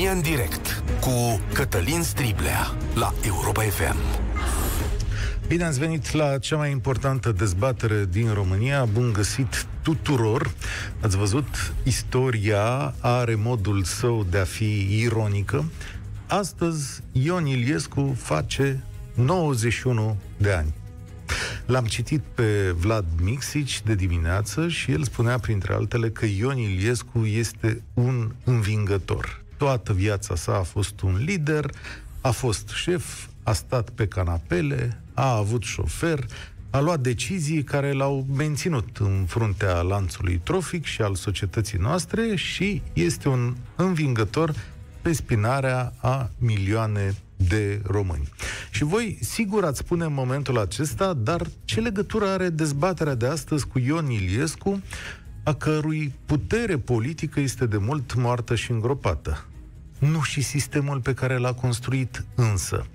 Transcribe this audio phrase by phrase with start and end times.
[0.00, 3.96] România în direct cu Cătălin Striblea la Europa FM.
[5.46, 8.84] Bine ați venit la cea mai importantă dezbatere din România.
[8.84, 10.54] Bun găsit tuturor.
[11.00, 15.64] Ați văzut, istoria are modul său de a fi ironică.
[16.26, 20.74] Astăzi, Ion Iliescu face 91 de ani.
[21.66, 27.18] L-am citit pe Vlad Mixici de dimineață și el spunea, printre altele, că Ion Iliescu
[27.24, 29.48] este un învingător.
[29.60, 31.70] Toată viața sa a fost un lider,
[32.20, 36.26] a fost șef, a stat pe canapele, a avut șofer,
[36.70, 42.82] a luat decizii care l-au menținut în fruntea lanțului trofic și al societății noastre și
[42.92, 44.54] este un învingător
[45.02, 48.28] pe spinarea a milioane de români.
[48.70, 53.66] Și voi, sigur, ați spune în momentul acesta, dar ce legătură are dezbaterea de astăzi
[53.66, 54.82] cu Ion Iliescu,
[55.42, 59.44] a cărui putere politică este de mult moartă și îngropată?
[60.00, 62.86] Nu și sistemul pe care l-a construit însă.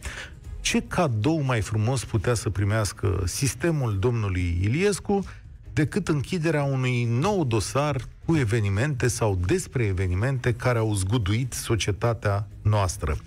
[0.62, 5.26] Ce cadou mai frumos putea să primească sistemul domnului Iliescu
[5.74, 13.18] decât închiderea unui nou dosar cu evenimente sau despre evenimente care au zguduit societatea noastră.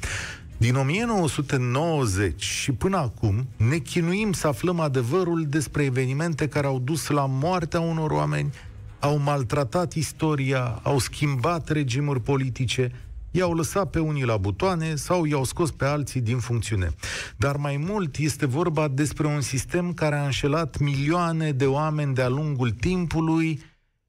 [0.56, 7.08] Din 1990 și până acum ne chinuim să aflăm adevărul despre evenimente care au dus
[7.08, 8.52] la moartea unor oameni,
[9.00, 12.92] au maltratat istoria, au schimbat regimuri politice,
[13.38, 16.90] i-au lăsat pe unii la butoane sau i-au scos pe alții din funcțiune.
[17.36, 22.28] Dar mai mult este vorba despre un sistem care a înșelat milioane de oameni de-a
[22.28, 23.62] lungul timpului,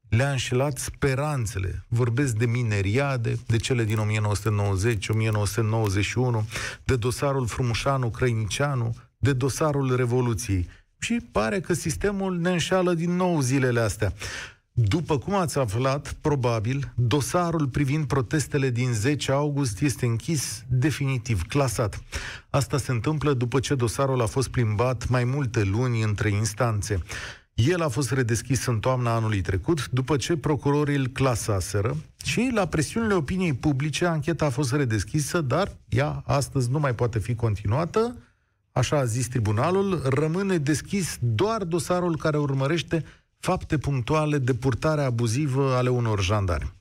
[0.08, 1.84] le-a înșelat speranțele.
[1.88, 6.48] Vorbesc de mineriade, de cele din 1990, 1991,
[6.84, 10.68] de dosarul Frumușanu Crăinicianu, de dosarul Revoluției.
[10.98, 14.12] Și pare că sistemul ne înșală din nou zilele astea.
[14.88, 22.02] După cum ați aflat, probabil, dosarul privind protestele din 10 august este închis definitiv, clasat.
[22.50, 27.02] Asta se întâmplă după ce dosarul a fost plimbat mai multe luni între instanțe.
[27.54, 32.66] El a fost redeschis în toamna anului trecut, după ce procurorii îl clasaseră și la
[32.66, 38.16] presiunile opiniei publice ancheta a fost redeschisă, dar ea astăzi nu mai poate fi continuată,
[38.72, 43.04] așa a zis tribunalul, rămâne deschis doar dosarul care urmărește
[43.40, 46.72] fapte punctuale de purtare abuzivă ale unor jandarmi.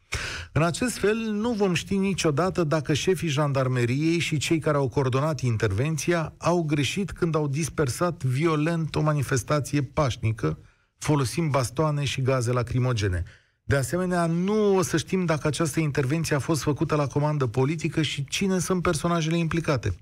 [0.51, 5.41] În acest fel, nu vom ști niciodată dacă șefii jandarmeriei și cei care au coordonat
[5.41, 10.59] intervenția au greșit când au dispersat violent o manifestație pașnică,
[10.97, 13.23] folosind bastoane și gaze lacrimogene.
[13.63, 18.01] De asemenea, nu o să știm dacă această intervenție a fost făcută la comandă politică
[18.01, 19.95] și cine sunt personajele implicate.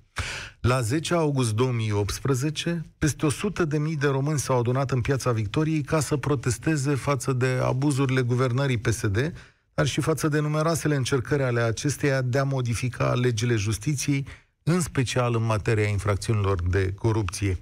[0.62, 5.82] La 10 august 2018, peste 100 de mii de români s-au adunat în Piața Victoriei
[5.82, 9.34] ca să protesteze față de abuzurile guvernării PSD,
[9.74, 14.26] dar și față de numeroasele încercări ale acesteia de a modifica legile justiției,
[14.64, 17.58] în special în materia infracțiunilor de corupție.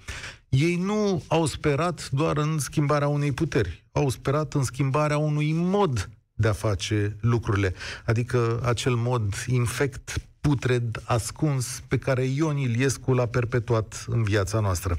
[0.49, 6.09] Ei nu au sperat doar în schimbarea unei puteri, au sperat în schimbarea unui mod
[6.33, 7.73] de a face lucrurile,
[8.05, 14.97] adică acel mod infect putred, ascuns, pe care Ion Iliescu l-a perpetuat în viața noastră.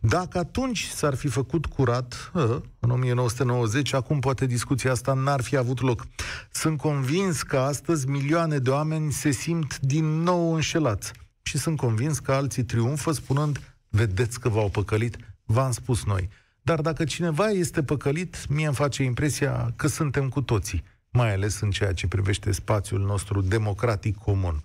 [0.00, 5.56] Dacă atunci s-ar fi făcut curat, ă, în 1990, acum poate discuția asta n-ar fi
[5.56, 6.06] avut loc.
[6.50, 12.18] Sunt convins că astăzi milioane de oameni se simt din nou înșelați și sunt convins
[12.18, 16.28] că alții triumfă spunând vedeți că v-au păcălit, v-am spus noi.
[16.62, 21.60] Dar dacă cineva este păcălit, mie îmi face impresia că suntem cu toții, mai ales
[21.60, 24.64] în ceea ce privește spațiul nostru democratic comun.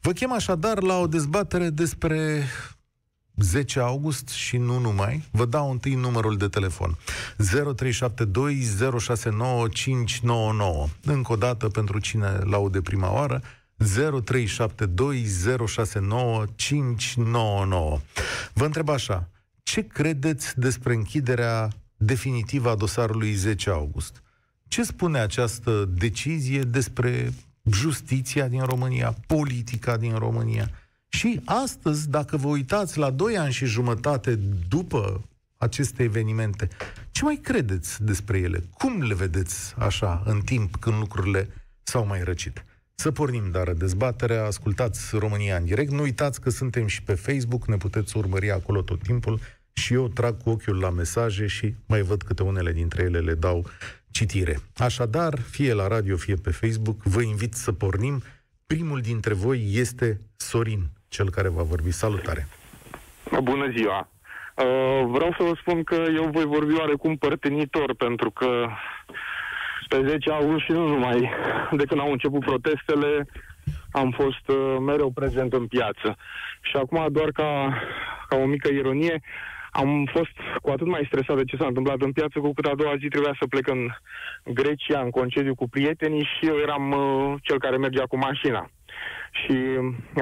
[0.00, 2.44] Vă chem așadar la o dezbatere despre
[3.36, 5.28] 10 august și nu numai.
[5.30, 6.98] Vă dau întâi numărul de telefon.
[7.36, 8.62] 0372
[8.98, 10.88] 069599.
[11.04, 13.42] Încă o dată pentru cine laude prima oară,
[13.78, 13.84] 0372069599.
[18.52, 19.28] Vă întreb așa,
[19.62, 24.22] ce credeți despre închiderea definitivă a dosarului 10 august?
[24.68, 27.32] Ce spune această decizie despre
[27.70, 30.70] justiția din România, politica din România?
[31.08, 34.38] Și astăzi, dacă vă uitați la doi ani și jumătate
[34.68, 36.68] după aceste evenimente,
[37.10, 38.64] ce mai credeți despre ele?
[38.72, 41.48] Cum le vedeți așa în timp când lucrurile
[41.82, 42.64] s-au mai răcit?
[42.94, 45.90] Să pornim, dar dezbaterea, ascultați România în direct.
[45.90, 49.40] Nu uitați că suntem și pe Facebook, ne puteți urmări acolo tot timpul
[49.72, 53.34] și eu trag cu ochiul la mesaje și mai văd câte unele dintre ele le
[53.34, 53.66] dau
[54.18, 54.56] citire.
[54.76, 58.22] Așadar, fie la radio, fie pe Facebook, vă invit să pornim.
[58.66, 61.90] Primul dintre voi este Sorin, cel care va vorbi.
[61.90, 62.46] Salutare!
[63.42, 64.08] Bună ziua!
[64.54, 68.68] Uh, vreau să vă spun că eu voi vorbi oarecum părtenitor, pentru că
[69.88, 71.30] pe 10 august și nu numai
[71.78, 73.26] de când au început protestele,
[73.90, 76.16] am fost uh, mereu prezent în piață.
[76.60, 77.50] Și acum, doar ca,
[78.28, 79.20] ca o mică ironie,
[79.80, 82.74] am fost cu atât mai stresat de ce s-a întâmplat în piață, cu cât a
[82.74, 83.82] doua zi trebuia să plec în
[84.44, 88.70] Grecia, în concediu cu prietenii și eu eram uh, cel care mergea cu mașina.
[89.40, 89.56] Și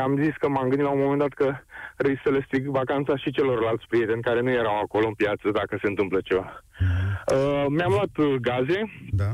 [0.00, 1.56] am zis că m-am gândit la un moment dat că
[1.97, 5.79] risc să le stric vacanța și celorlalți prieteni care nu erau acolo în piață dacă
[5.82, 6.62] se întâmplă ceva.
[7.32, 8.81] Uh, mi-am luat uh, gaze,
[9.11, 9.31] Da?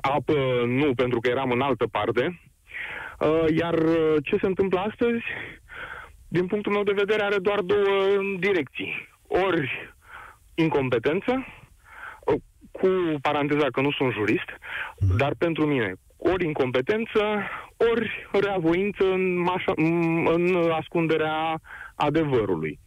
[0.00, 0.34] apă
[0.66, 2.40] nu, pentru că eram în altă parte.
[3.18, 5.22] Uh, iar uh, ce se întâmplă astăzi,
[6.28, 7.84] din punctul meu de vedere, are doar două
[8.38, 9.12] direcții.
[9.42, 9.94] Ori
[10.54, 11.46] incompetență,
[12.26, 12.40] uh,
[12.72, 12.88] cu
[13.20, 14.48] paranteza că nu sunt jurist,
[15.16, 17.20] dar pentru mine, ori incompetență,
[17.92, 21.60] ori reavoință în, mașa, m- în ascunderea
[21.94, 22.78] adevărului.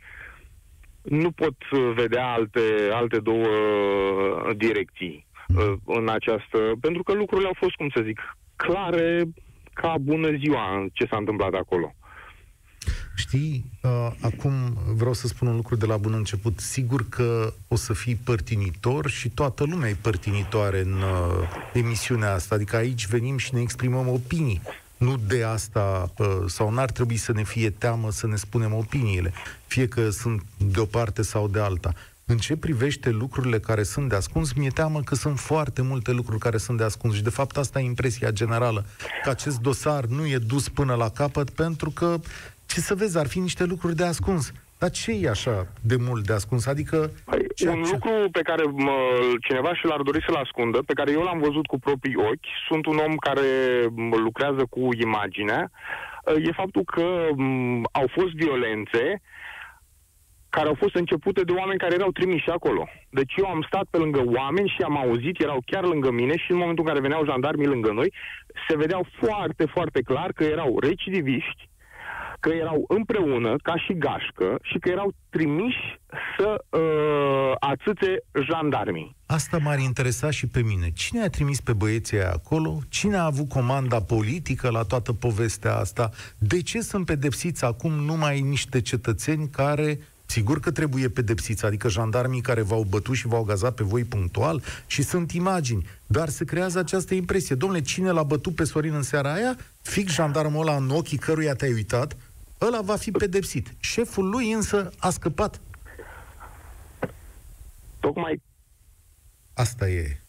[1.02, 2.62] Nu pot uh, vedea alte,
[2.92, 6.58] alte două uh, direcții uh, în această...
[6.82, 9.24] Pentru că lucrurile au fost, cum să zic, clare
[9.74, 11.94] ca bună ziua în ce s-a întâmplat acolo.
[13.16, 16.60] Știi, uh, acum vreau să spun un lucru de la bun început.
[16.60, 22.56] Sigur că o să fii părtinitor și toată lumea e părtinitoare în uh, emisiunea asta.
[22.56, 24.62] Adică aici venim și ne exprimăm opinii.
[24.98, 29.34] Nu de asta, uh, sau n-ar trebui să ne fie teamă să ne spunem opiniile,
[29.68, 31.94] fie că sunt de o parte sau de alta.
[32.30, 36.40] În ce privește lucrurile care sunt de ascuns, mi-e teamă că sunt foarte multe lucruri
[36.40, 38.86] care sunt de ascuns și de fapt asta e impresia generală,
[39.24, 42.20] că acest dosar nu e dus până la capăt pentru că,
[42.68, 44.52] ce să vezi, ar fi niște lucruri de ascuns.
[44.80, 46.66] Dar ce e așa de mult de ascuns?
[46.66, 47.12] Adică...
[47.26, 48.96] Păi, ce, un ce- lucru pe care mă,
[49.48, 52.86] cineva și l-ar dori să-l ascundă, pe care eu l-am văzut cu proprii ochi, sunt
[52.86, 53.48] un om care
[53.92, 55.72] mă, lucrează cu imaginea,
[56.48, 59.22] e faptul că m, au fost violențe
[60.50, 62.88] care au fost începute de oameni care erau trimiși acolo.
[63.10, 66.52] Deci eu am stat pe lângă oameni și am auzit, erau chiar lângă mine și
[66.52, 68.14] în momentul în care veneau jandarmii lângă noi,
[68.68, 71.70] se vedeau foarte, foarte clar că erau recidiviști,
[72.40, 76.00] că erau împreună, ca și gașcă, și că erau trimiși
[76.38, 79.16] să uh, atâțe jandarmii.
[79.26, 80.92] Asta m-ar interesa și pe mine.
[80.94, 82.80] Cine a trimis pe băieții aia acolo?
[82.90, 86.10] Cine a avut comanda politică la toată povestea asta?
[86.38, 90.00] De ce sunt pedepsiți acum numai niște cetățeni care
[90.30, 94.62] Sigur că trebuie pedepsiți, adică jandarmii care v-au bătut și v-au gazat pe voi punctual
[94.86, 97.56] și sunt imagini, dar se creează această impresie.
[97.56, 99.58] Domnule, cine l-a bătut pe Sorin în seara aia?
[99.82, 102.18] Fix jandarmul ăla în ochii căruia te-ai uitat,
[102.62, 103.74] ăla va fi pedepsit.
[103.80, 105.62] Șeful lui însă a scăpat.
[108.00, 108.42] Tocmai
[109.54, 110.22] Asta e.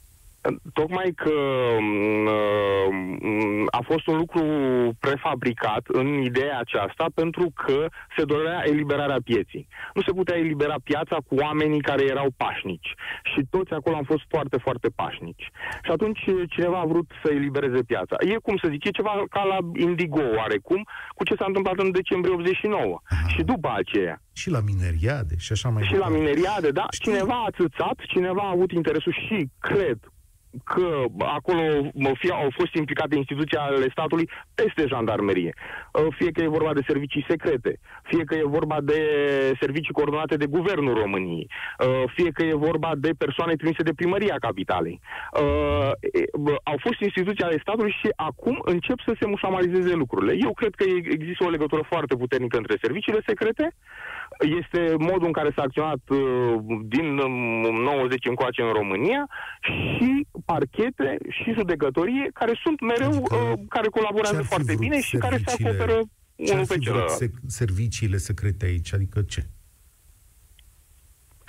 [0.72, 1.30] Tocmai că
[1.80, 2.28] m,
[3.70, 4.42] a fost un lucru
[5.00, 7.86] prefabricat în ideea aceasta pentru că
[8.16, 9.68] se dorea eliberarea pieții.
[9.94, 12.94] Nu se putea elibera piața cu oamenii care erau pașnici.
[13.34, 15.50] Și toți acolo am fost foarte, foarte pașnici.
[15.84, 18.16] Și atunci cineva a vrut să elibereze piața.
[18.20, 21.90] E cum să zic, e ceva ca la Indigo oarecum, cu ce s-a întâmplat în
[21.90, 23.00] decembrie 89.
[23.08, 23.28] Aha.
[23.28, 24.22] Și după aceea.
[24.32, 28.42] Și la mineriade și așa mai Și la mineriade, da, Știi- cineva a țățat, cineva
[28.42, 29.98] a avut interesul și cred
[30.64, 35.52] că acolo mă, fie au fost implicate instituții ale statului peste jandarmerie.
[35.92, 39.00] Uh, Fie că e vorba de servicii secrete, fie că e vorba de
[39.60, 44.36] servicii coordonate de Guvernul României, uh, fie că e vorba de persoane trimise de primăria
[44.40, 45.00] capitalei.
[45.40, 50.36] Uh, e, bă, Au fost instituții ale statului și acum încep să se mușamalizeze lucrurile.
[50.40, 53.74] Eu cred că e- există o legătură foarte puternică între serviciile secrete,
[54.58, 56.18] este modul în care s-a acționat uh,
[56.84, 57.32] din um,
[57.82, 59.26] 90 încoace în România
[59.62, 64.72] și parchete și judecătorie care sunt mereu, Adică, uh, care ce colaborează ar fi foarte
[64.72, 66.00] vrut bine și care se serviciile- acoperă
[66.44, 67.22] Ce ar unul pe fi vrut celălalt.
[67.24, 68.94] sec- serviciile secrete aici?
[68.94, 69.42] Adică ce?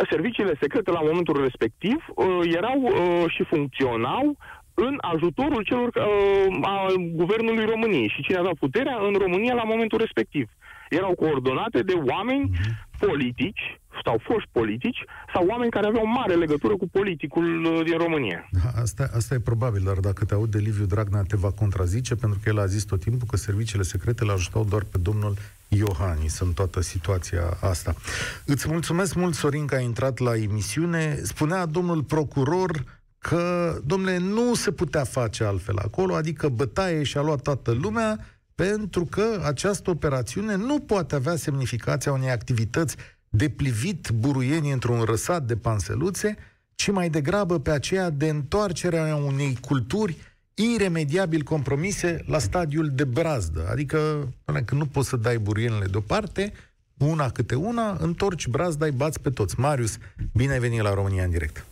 [0.10, 4.38] Serviciile secrete la momentul respectiv uh, erau uh, și funcționau
[4.74, 9.98] în ajutorul celor uh, a guvernului României și cine avea puterea în România la momentul
[9.98, 10.50] respectiv.
[10.90, 12.58] Erau coordonate de oameni
[13.00, 15.04] politici sau foști politici
[15.34, 18.50] sau oameni care aveau mare legătură cu politicul uh, din România.
[18.52, 22.16] Da, asta, asta e probabil, dar dacă te aud de Liviu Dragnea te va contrazice,
[22.16, 25.34] pentru că el a zis tot timpul că serviciile secrete le ajutau doar pe domnul
[25.68, 27.96] Iohannis în toată situația asta.
[28.46, 31.20] Îți mulțumesc mult, Sorin, că ai intrat la emisiune.
[31.24, 32.84] Spunea domnul procuror
[33.18, 38.20] că, domnule, nu se putea face altfel acolo, adică bătaie și-a luat toată lumea,
[38.66, 42.96] pentru că această operațiune nu poate avea semnificația unei activități
[43.30, 46.38] de plivit buruieni într-un răsat de panseluțe,
[46.76, 50.18] ci mai degrabă pe aceea de întoarcerea unei culturi
[50.54, 53.68] iremediabil compromise la stadiul de brazdă.
[53.72, 56.54] Adică, până când nu poți să dai buruienile deoparte,
[56.98, 59.60] una câte una, întorci brazda, îi bați pe toți.
[59.60, 59.98] Marius,
[60.34, 61.66] bine ai venit la România în direct.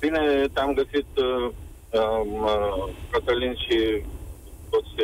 [0.00, 1.50] Bine te-am găsit, uh,
[1.90, 4.02] um, uh, Cătălin și
[4.70, 4.94] toți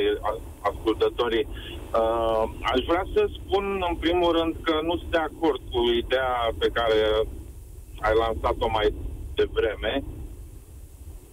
[0.71, 1.47] ascultătorii.
[2.01, 2.43] Uh,
[2.73, 6.69] aș vrea să spun în primul rând că nu sunt de acord cu ideea pe
[6.79, 7.01] care
[8.07, 8.89] ai lansat-o mai
[9.35, 10.05] devreme,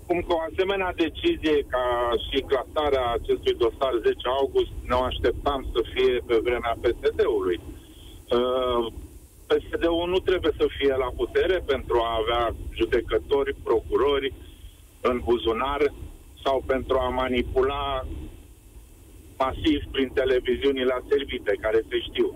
[0.07, 1.85] cum că o asemenea decizie ca
[2.27, 7.59] și clasarea acestui dosar 10 august ne așteptam să fie pe vremea PSD-ului.
[8.37, 8.85] Uh,
[9.49, 14.33] PSD-ul nu trebuie să fie la putere pentru a avea judecători, procurori
[15.01, 15.81] în buzunar
[16.43, 18.07] sau pentru a manipula
[19.37, 22.27] masiv prin televiziunile servite care se știu.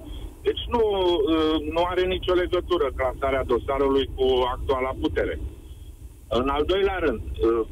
[0.42, 5.40] Deci nu, uh, nu are nicio legătură clasarea dosarului cu actuala putere.
[6.28, 7.68] În al doilea rând, uh,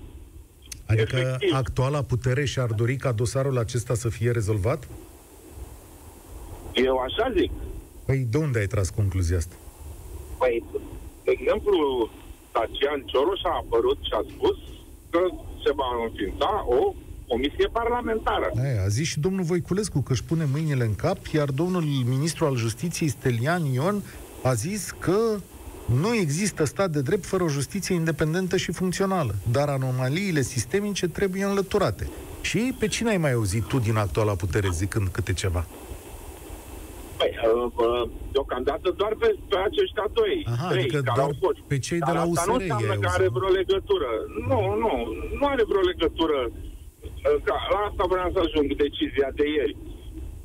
[0.86, 4.88] Adică efectiv, actuala putere și-ar dori ca dosarul acesta să fie rezolvat?
[6.74, 7.52] Eu așa zic.
[8.06, 9.56] Păi de unde ai tras concluzia asta?
[10.38, 10.64] Păi,
[11.24, 12.10] de exemplu,
[12.52, 14.58] Tacian Cioloș a apărut și a spus
[15.10, 15.20] că
[15.64, 16.94] se va înființa o
[17.28, 18.52] comisie parlamentară.
[18.64, 22.46] Aia, a zis și domnul Voiculescu că își pune mâinile în cap, iar domnul ministru
[22.46, 24.04] al justiției, Stelian Ion,
[24.44, 25.18] a zis că
[26.02, 31.44] nu există stat de drept fără o justiție independentă și funcțională, dar anomaliile sistemice trebuie
[31.44, 32.08] înlăturate.
[32.42, 35.66] Și pe cine ai mai auzit tu din actuala putere zicând câte ceva?
[37.24, 41.60] Păi, uh, uh, deocamdată doar pe, pe aceștia doi, Aha, trei, adică care au fost.
[41.72, 44.10] pe cei Dar de la asta USR nu înseamnă că are vreo legătură.
[44.50, 44.92] Nu, nu,
[45.40, 46.40] nu are vreo legătură.
[46.50, 49.76] Uh, ca, la asta vreau să ajung decizia de ieri.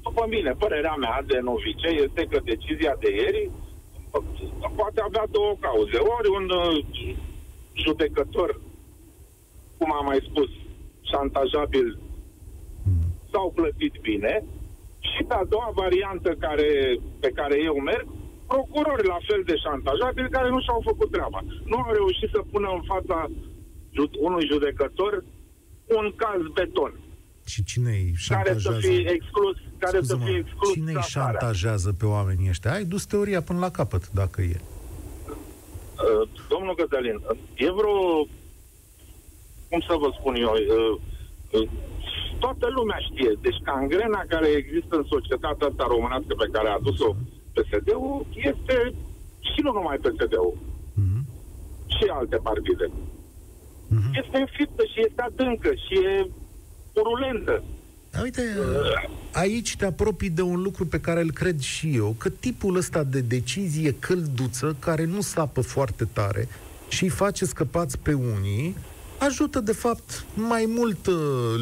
[0.06, 3.42] După mine, părerea mea de novice este că decizia de ieri
[4.78, 5.98] poate avea două cauze.
[6.16, 6.76] Ori un uh,
[7.84, 8.50] judecător,
[9.78, 10.50] cum am mai spus,
[11.10, 11.88] șantajabil
[13.30, 14.44] s-au plătit bine
[15.12, 16.68] și pe a doua variantă care,
[17.20, 18.06] pe care eu merg,
[18.52, 21.40] procurori la fel de șantajabili care nu și-au făcut treaba.
[21.70, 23.18] Nu au reușit să pună în fața
[24.28, 25.24] unui judecător
[25.98, 26.92] un caz beton.
[27.46, 28.68] Și cine îi șantajează?
[28.68, 32.72] Care să fie exclus, care să fie exclus Cine îi șantajează pe oamenii ăștia?
[32.72, 34.60] Ai dus teoria până la capăt, dacă e.
[34.60, 37.20] Uh, domnul Cătălin,
[37.54, 38.26] e vreo...
[39.68, 40.52] Cum să vă spun eu?
[40.52, 41.00] Uh,
[41.50, 41.68] uh,
[42.38, 43.32] toată lumea știe.
[43.46, 47.10] Deci cangrena care există în societatea asta românească pe care a adus-o
[47.54, 48.76] PSD-ul este
[49.50, 50.56] și nu numai PSD-ul.
[50.98, 51.22] Mm-hmm.
[51.94, 52.86] Și alte partide.
[53.92, 54.12] Mm-hmm.
[54.22, 56.30] Este înfiptă și este adâncă și e
[56.92, 57.64] purulentă.
[58.10, 58.42] Da, uite,
[59.32, 63.04] aici te apropii de un lucru pe care îl cred și eu, că tipul ăsta
[63.04, 66.48] de decizie călduță, care nu sapă foarte tare
[66.88, 68.76] și îi face scăpați pe unii,
[69.18, 71.12] ajută, de fapt, mai multă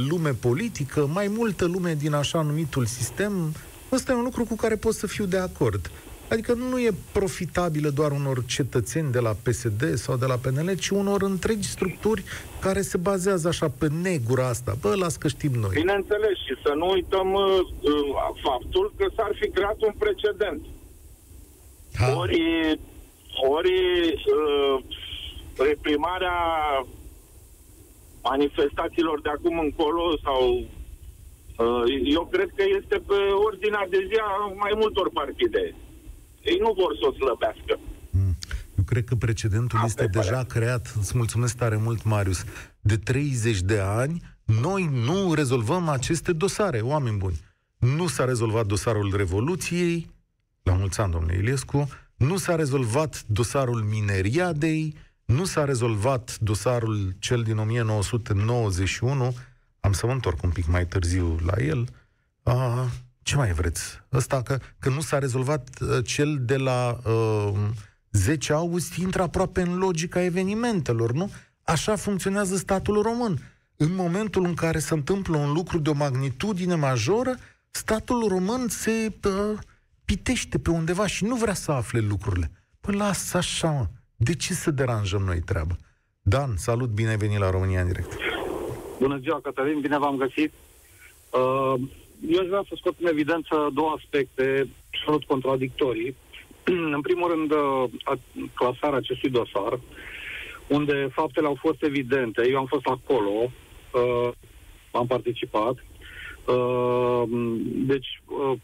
[0.08, 3.52] lume politică, mai multă lume din așa numitul sistem.
[3.92, 5.90] Ăsta e un lucru cu care pot să fiu de acord.
[6.28, 10.88] Adică nu e profitabilă doar unor cetățeni de la PSD sau de la PNL, ci
[10.88, 12.22] unor întregi structuri
[12.60, 14.76] care se bazează așa pe negura asta.
[14.80, 15.70] Bă, las că știm noi.
[15.72, 17.92] Bineînțeles, și să nu uităm uh, uh,
[18.42, 20.62] faptul că s-ar fi creat un precedent.
[21.94, 22.16] Ha.
[22.16, 22.40] Ori,
[23.48, 23.74] ori
[24.14, 24.84] uh,
[25.58, 26.36] reprimarea
[28.30, 31.84] manifestațiilor de acum încolo sau uh,
[32.16, 33.18] eu cred că este pe
[33.48, 34.30] ordinea de zi a
[34.64, 35.64] mai multor partide
[36.50, 37.78] ei nu vor să o slăbească.
[38.10, 38.36] Mm.
[38.78, 40.46] Eu cred că precedentul Asta este deja pare.
[40.48, 40.94] creat.
[41.00, 42.44] Îți mulțumesc tare mult, Marius.
[42.80, 47.40] De 30 de ani, noi nu rezolvăm aceste dosare, oameni buni.
[47.78, 50.06] Nu s-a rezolvat dosarul Revoluției,
[50.62, 54.94] la mulți ani, domnule Iliescu, nu s-a rezolvat dosarul Mineriadei,
[55.26, 59.36] nu s-a rezolvat dosarul cel din 1991,
[59.80, 61.88] am să mă întorc un pic mai târziu la el,
[62.42, 62.84] uh,
[63.22, 63.82] ce mai vreți?
[64.12, 67.54] Ăsta că, că nu s-a rezolvat uh, cel de la uh,
[68.10, 71.30] 10 august, intră aproape în logica evenimentelor, nu?
[71.62, 73.38] Așa funcționează statul român.
[73.76, 77.36] În momentul în care se întâmplă un lucru de o magnitudine majoră,
[77.70, 79.58] statul român se uh,
[80.04, 82.50] pitește pe undeva și nu vrea să afle lucrurile.
[82.80, 83.88] Păi lasă așa, mă.
[84.16, 85.76] De ce să deranjăm noi treaba?
[86.22, 88.16] Dan, salut, bine ai venit la România în direct.
[89.00, 90.52] Bună ziua, Cătălin, bine v-am găsit.
[91.30, 91.74] Uh,
[92.28, 96.16] eu aș vrea să scot în evidență două aspecte absolut contradictorii.
[96.94, 98.18] în primul rând, uh,
[98.54, 99.80] clasarea acestui dosar,
[100.68, 102.48] unde faptele au fost evidente.
[102.50, 103.50] Eu am fost acolo,
[103.92, 104.32] uh,
[104.90, 105.74] am participat.
[106.46, 107.22] Uh,
[107.64, 108.58] deci, uh,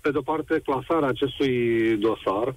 [0.00, 2.54] pe de-o parte, clasarea acestui dosar,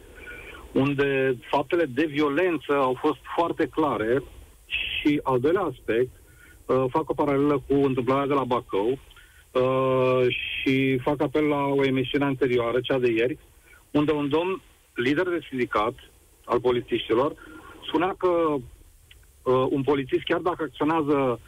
[0.74, 4.24] unde faptele de violență au fost foarte clare
[4.66, 6.12] și, al doilea aspect,
[6.66, 9.00] uh, fac o paralelă cu întâmplarea de la Bacău,
[9.52, 13.38] Uh, și fac apel la o emisiune anterioară, cea de ieri,
[13.92, 14.62] unde un domn
[14.94, 15.94] lider de sindicat
[16.46, 17.34] al polițiștilor
[17.88, 21.40] spunea că uh, un polițist, chiar dacă acționează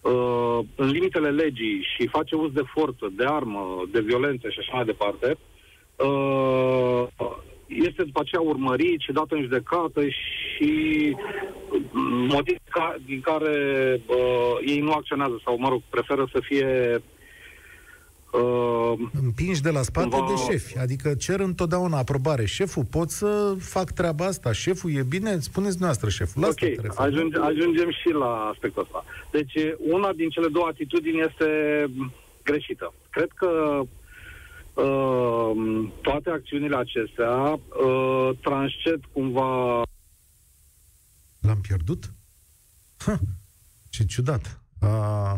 [0.00, 4.74] uh, în limitele legii și face uz de forță, de armă, de violență și așa
[4.74, 5.38] mai departe,
[5.96, 7.06] uh,
[7.70, 10.72] este după aceea urmărit și dat în judecată și
[12.28, 13.54] motiv ca, din care
[14.06, 17.00] uh, ei nu acționează sau, mă rog, preferă să fie
[18.32, 20.26] Uh, Împingi de la spate va...
[20.28, 22.44] de șefi, adică cer întotdeauna aprobare.
[22.44, 24.52] Șeful, pot să fac treaba asta?
[24.52, 25.38] Șeful e bine?
[25.38, 26.44] Spuneți noastră, șeful.
[26.44, 29.04] ok, ajunge, ajungem și la aspectul ăsta.
[29.30, 31.46] Deci, una din cele două atitudini este
[32.42, 32.94] greșită.
[33.10, 33.80] Cred că
[34.74, 39.82] uh, toate acțiunile acestea uh, transced cumva...
[41.40, 42.12] L-am pierdut?
[42.98, 43.18] Ha,
[43.90, 44.60] ce ciudat.
[44.82, 45.34] Uh,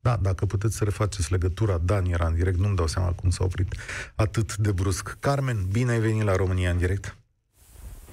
[0.00, 3.44] da, dacă puteți să refaceți legătura, Dan era în direct, nu-mi dau seama cum s-a
[3.44, 3.74] oprit
[4.14, 5.16] atât de brusc.
[5.20, 7.16] Carmen, bine ai venit la România în direct.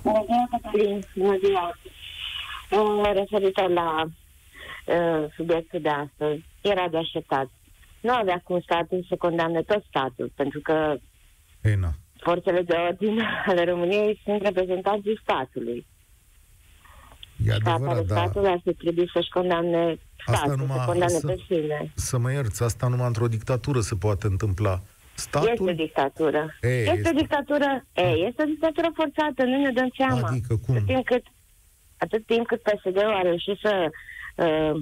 [0.01, 1.05] Bună ziua, Cătălin.
[1.15, 1.77] Bună ziua.
[2.71, 7.49] Uh, referitor la uh, subiectul de astăzi, era de așteptat.
[8.01, 10.97] Nu avea cum statul să condamne tot statul, pentru că
[11.63, 11.89] Ei, na.
[12.15, 15.85] forțele de ordine ale României sunt reprezentanții statului.
[17.45, 18.15] E adevărat, da.
[18.15, 21.91] Statul ar fi trebuit să-și condamne statul, asta numai, să condamne să, pe sine.
[21.95, 24.81] Să mă ierți, asta numai într-o dictatură se poate întâmpla.
[25.13, 25.49] Statul...
[25.49, 26.55] Este dictatură.
[26.61, 27.85] E, este, este dictatură.
[27.93, 30.27] E, este o dictatură forțată, nu ne dăm seama.
[30.27, 30.75] Adică cum?
[30.75, 31.23] Atât timp cât,
[31.97, 33.89] atât timp cât PSD-ul a reușit să
[34.35, 34.81] uh,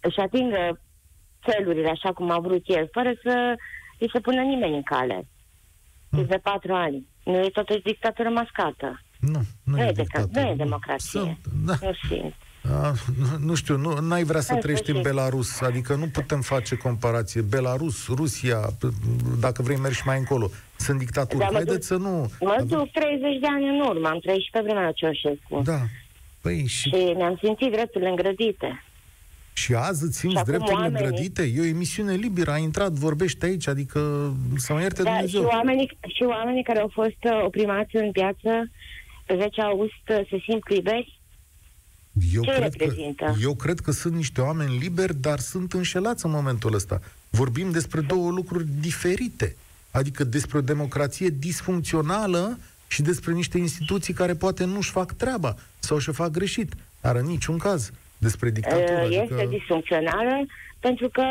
[0.00, 0.80] își atingă
[1.48, 3.54] țelurile așa cum a vrut el, fără să
[3.98, 5.26] îi se pună nimeni în cale.
[6.10, 6.26] Hmm.
[6.26, 7.06] de patru ani.
[7.24, 9.00] Nu e totuși dictatură mascată.
[9.20, 11.20] Nu, nu, nu e, e Nu e democrație.
[11.20, 11.74] Sunt, da.
[11.80, 12.34] Nu simt.
[12.82, 12.92] A,
[13.38, 17.40] nu știu, nu n-ai vrea să trăiești în Belarus, adică nu putem face comparație.
[17.40, 18.58] Belarus, Rusia,
[19.40, 21.38] dacă vrei mergi mai încolo, sunt dictaturi.
[21.38, 22.30] Da, Haideți să nu...
[22.40, 25.60] Mă duc 30 de ani în urmă, am trăit și pe vremea Ceaușescu.
[25.64, 25.80] Da.
[26.42, 26.88] Păi și...
[26.88, 28.84] și mi-am simțit drepturile îngrădite.
[29.60, 31.06] Și azi îți simți drepturile oamenii...
[31.06, 31.42] îngrădite?
[31.42, 35.40] E o emisiune liberă, ai intrat, vorbești aici, adică să mă ierte da, Dumnezeu.
[35.40, 38.70] Și oamenii, și oamenii care au fost uh, oprimați în piață
[39.26, 41.18] pe 10 august uh, se simt liberi?
[42.34, 43.24] Eu Ce cred, reprezintă?
[43.24, 47.00] că, eu cred că sunt niște oameni liberi, dar sunt înșelați în momentul ăsta.
[47.30, 49.56] Vorbim despre două lucruri diferite.
[49.90, 52.58] Adică despre o democrație disfuncțională
[52.88, 56.72] și despre niște instituții care poate nu-și fac treaba sau și fac greșit.
[57.00, 59.02] Dar în niciun caz despre dictatură.
[59.02, 59.48] Uh, este adică...
[59.56, 60.46] disfuncțională
[60.80, 61.24] pentru că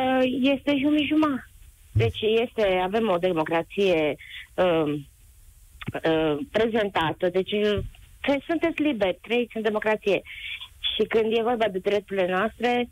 [0.55, 0.71] este
[1.07, 1.43] jumătate.
[1.91, 4.15] Deci este, avem o democrație
[4.53, 4.93] uh,
[6.03, 7.51] uh, prezentată, deci
[8.21, 10.21] că sunteți liberi, trăiți în democrație.
[10.79, 12.89] Și când e vorba de drepturile noastre,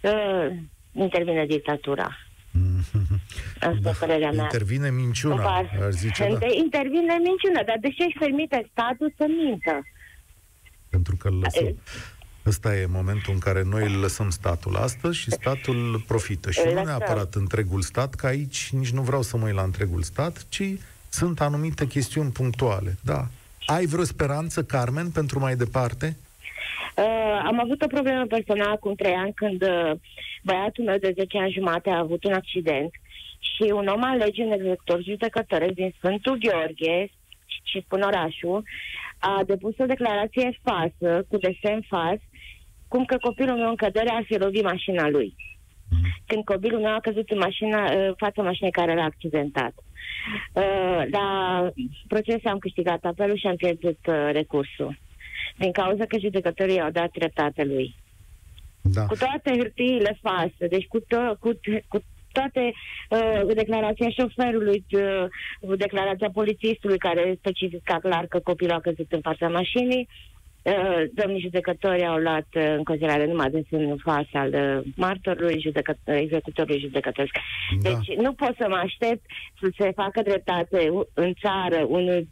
[0.00, 0.56] uh,
[0.92, 2.18] intervine dictatura.
[3.60, 4.42] Asta da, părerea mea.
[4.42, 6.46] Intervine minciuna, ar zice, da.
[6.64, 9.82] Intervine minciuna, dar de ce își permite statul să mintă?
[10.90, 11.76] Pentru că îl lăsăm.
[12.46, 16.50] Ăsta e momentul în care noi îl lăsăm statul astăzi și statul profită.
[16.50, 20.02] Și nu neapărat întregul stat, că aici nici nu vreau să mă uit la întregul
[20.02, 20.62] stat, ci
[21.08, 22.96] sunt anumite chestiuni punctuale.
[23.04, 23.26] Da.
[23.66, 26.16] Ai vreo speranță, Carmen, pentru mai departe?
[26.96, 29.92] Uh, am avut o problemă personală acum trei ani când uh,
[30.42, 32.90] băiatul meu de 10 ani jumate a avut un accident
[33.38, 37.10] și un om al legii, un executor judecătoresc din Sfântul Gheorghe
[37.62, 38.64] și spun orașul,
[39.18, 42.20] a depus o declarație falsă, cu desen fals,
[42.96, 45.34] cum că copilul meu în cădere ar fi lovit mașina lui.
[45.90, 46.22] Mhm.
[46.26, 49.74] Când copilul meu a căzut în mașina, uh, fața mașinii care era accidentat.
[50.52, 51.26] Uh, la
[52.08, 54.98] proces am câștigat apelul și am pierdut uh, recursul.
[55.56, 57.94] Din cauza că judecătorii au dat dreptate lui.
[58.82, 59.06] Da.
[59.06, 61.50] Cu toate hârtiile false, deci cu, to- cu,
[61.88, 61.98] cu
[62.32, 62.72] toate
[63.10, 69.48] uh, declarația șoferului, uh, declarația polițistului care specifica clar că copilul a căzut în fața
[69.48, 70.35] mașinii, uh,
[71.14, 75.98] domnii judecători au luat uh, în considerare numai de semnul fals al uh, martorului, judecă-
[76.04, 77.32] executorului judecătoresc.
[77.80, 77.88] Da.
[77.90, 79.24] Deci nu pot să mă aștept
[79.60, 82.28] să se facă dreptate în țară unul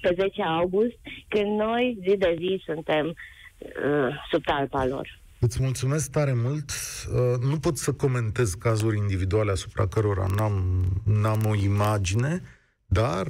[0.00, 0.98] pe 10 august,
[1.28, 5.22] când noi zi de zi suntem uh, sub talpa lor.
[5.40, 6.70] Îți mulțumesc tare mult.
[6.70, 12.42] Uh, nu pot să comentez cazuri individuale asupra cărora n-am, n-am o imagine,
[12.86, 13.26] dar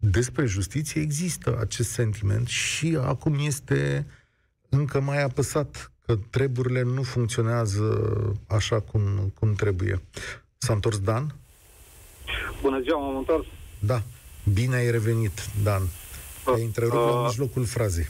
[0.00, 4.06] despre justiție există acest sentiment și acum este
[4.68, 7.84] încă mai apăsat că treburile nu funcționează
[8.48, 10.02] așa cum, cum trebuie.
[10.58, 11.34] S-a întors Dan?
[12.62, 13.46] Bună ziua, m-am întors.
[13.78, 14.02] Da.
[14.52, 15.82] Bine ai revenit, Dan.
[16.44, 18.08] Ai întrerupt uh, la mijlocul frazei.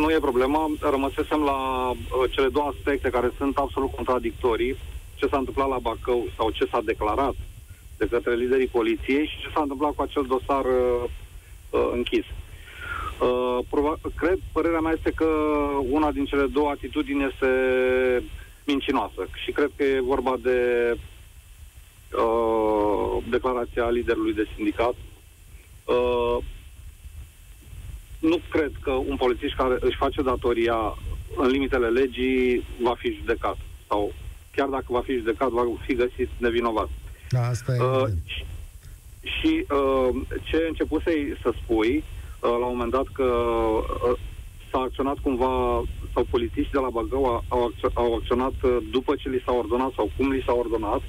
[0.00, 0.70] Nu e problemă.
[0.80, 1.96] Rămăsesem la uh,
[2.30, 4.76] cele două aspecte care sunt absolut contradictorii.
[5.14, 7.34] Ce s-a întâmplat la Bacău sau ce s-a declarat
[8.00, 11.04] de către liderii poliției și ce s-a întâmplat cu acel dosar uh,
[11.70, 12.24] uh, închis.
[13.20, 15.28] Uh, prova- cred, părerea mea este că
[15.90, 17.50] una din cele două atitudini este
[18.64, 19.22] mincinoasă.
[19.44, 20.58] Și cred că e vorba de
[22.24, 24.94] uh, declarația liderului de sindicat.
[25.84, 26.36] Uh,
[28.20, 30.98] nu cred că un polițist care își face datoria
[31.36, 33.56] în limitele legii va fi judecat.
[33.88, 34.12] Sau
[34.54, 36.88] chiar dacă va fi judecat, va fi găsit nevinovat.
[37.30, 38.44] Da, asta e uh, și,
[39.22, 44.18] și uh, ce începusei să spui uh, la un moment dat că uh,
[44.70, 45.82] s-a acționat cumva
[46.14, 50.10] sau polițiști de la Băgău au, au acționat uh, după ce li s-a ordonat sau
[50.16, 51.02] cum li s-a ordonat.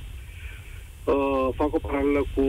[1.03, 2.45] Uh, fac o paralelă cu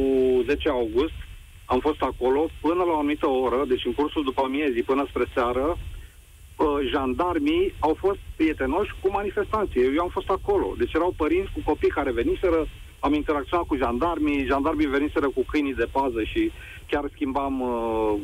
[0.47, 1.19] 10 august.
[1.65, 5.25] Am fost acolo până la o anumită oră, deci în cursul după amiezii până spre
[5.35, 9.95] seară, uh, jandarmii au fost prietenoși cu manifestanții.
[9.97, 10.75] Eu am fost acolo.
[10.79, 12.69] Deci erau părinți cu copii care veniseră,
[13.03, 16.53] am interacționat cu jandarmii, jandarmii veniseră cu câinii de pază și
[16.87, 18.15] chiar schimbam, uh,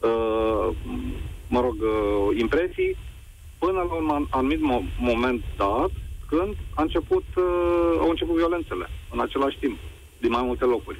[0.00, 0.76] uh,
[1.48, 2.96] mă rog, uh, impresii
[3.58, 5.90] până la un anumit mo- moment dat,
[6.28, 9.78] când a început, uh, au început violențele în același timp,
[10.18, 10.98] din mai multe locuri.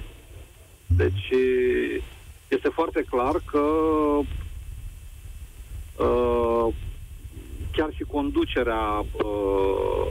[0.87, 1.31] Deci
[2.49, 3.59] este foarte clar că
[6.05, 6.75] uh,
[7.73, 10.07] chiar și conducerea uh,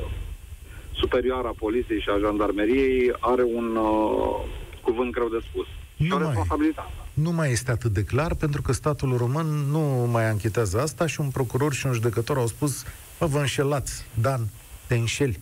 [0.93, 4.45] superioară a poliției și a jandarmeriei are un uh,
[4.81, 5.67] cuvânt greu de spus.
[5.95, 6.91] Nu și o responsabilitate.
[7.13, 11.21] Nu mai este atât de clar, pentru că statul român nu mai anchetează asta și
[11.21, 12.83] un procuror și un judecător au spus
[13.19, 14.47] Bă, vă înșelați, Dan,
[14.87, 15.39] te înșeli.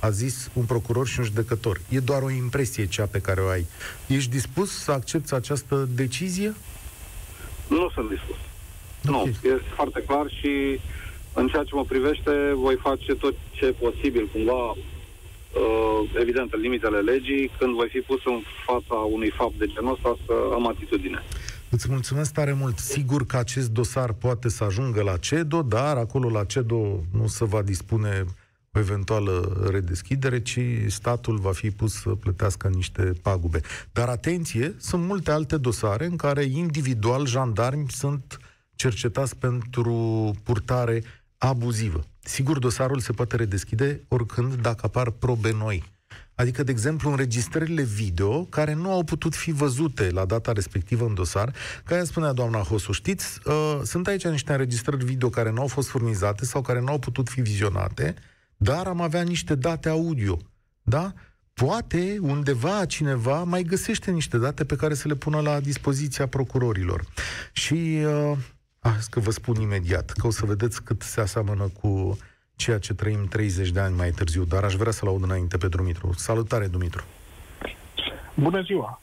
[0.00, 1.80] A zis un procuror și un judecător.
[1.88, 3.66] E doar o impresie cea pe care o ai.
[4.06, 6.54] Ești dispus să accepti această decizie?
[7.68, 8.36] Nu sunt dispus.
[9.08, 9.24] Okay.
[9.24, 10.80] Nu, este foarte clar și
[11.32, 14.76] în ceea ce mă privește voi face tot ce e posibil, cumva, uh,
[16.20, 20.16] evident, în limitele legii, când voi fi pus în fața unui fapt de genul ăsta,
[20.26, 21.22] să am atitudine.
[21.70, 22.78] Îți mulțumesc tare mult.
[22.78, 27.44] Sigur că acest dosar poate să ajungă la CEDO, dar acolo la CEDO nu se
[27.44, 28.24] va dispune
[28.72, 33.60] o eventuală redeschidere, ci statul va fi pus să plătească niște pagube.
[33.92, 38.38] Dar atenție, sunt multe alte dosare în care individual jandarmi sunt
[38.74, 41.02] cercetați pentru purtare
[41.38, 42.04] abuzivă.
[42.24, 45.92] Sigur, dosarul se poate redeschide oricând dacă apar probe noi.
[46.34, 51.14] Adică, de exemplu, înregistrările video care nu au putut fi văzute la data respectivă în
[51.14, 55.60] dosar, ca ea spunea doamna Hosu, știți, uh, sunt aici niște înregistrări video care nu
[55.60, 58.14] au fost furnizate sau care nu au putut fi vizionate,
[58.56, 60.38] dar am avea niște date audio.
[60.82, 61.12] Da?
[61.52, 67.04] Poate undeva cineva mai găsește niște date pe care să le pună la dispoziția procurorilor.
[67.52, 68.38] Și uh,
[68.90, 72.18] ah, că vă spun imediat, că o să vedeți cât se aseamănă cu
[72.56, 75.68] ceea ce trăim 30 de ani mai târziu, dar aș vrea să-l aud înainte pe
[75.68, 76.12] Dumitru.
[76.16, 77.04] Salutare, Dumitru!
[78.34, 79.00] Bună ziua!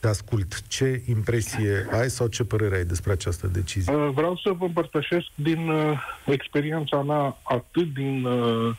[0.00, 0.68] Te ascult.
[0.68, 3.94] Ce impresie ai sau ce părere ai despre această decizie?
[3.94, 8.74] Uh, vreau să vă împărtășesc din uh, experiența mea atât din uh,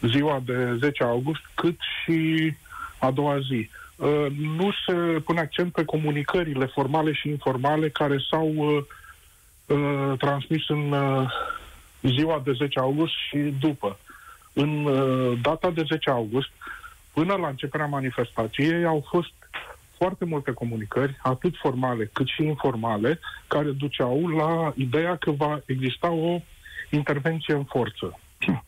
[0.00, 2.52] ziua de 10 august, cât și
[2.98, 3.70] a doua zi.
[4.00, 8.84] Uh, nu se pune accent pe comunicările formale și informale care s-au uh,
[9.66, 11.30] uh, transmis în uh,
[12.02, 13.98] ziua de 10 august și după.
[14.52, 16.48] În uh, data de 10 august,
[17.12, 19.32] până la începerea manifestației, au fost
[19.96, 26.10] foarte multe comunicări, atât formale cât și informale, care duceau la ideea că va exista
[26.10, 26.40] o
[26.90, 28.18] intervenție în forță.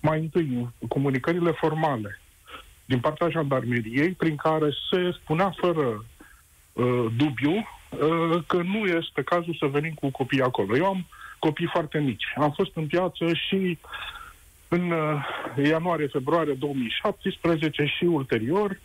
[0.00, 2.20] Mai întâi, comunicările formale
[2.90, 6.04] din partea jandarmeriei, prin care se spunea fără
[6.72, 10.76] uh, dubiu uh, că nu este cazul să venim cu copii acolo.
[10.76, 11.06] Eu am
[11.38, 12.24] copii foarte mici.
[12.36, 13.78] Am fost în piață și
[14.68, 18.78] în uh, ianuarie-februarie 2017 și ulterior